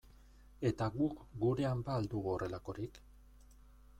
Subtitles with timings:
[0.69, 3.01] Eta guk gurean ba al dugu horrelakorik?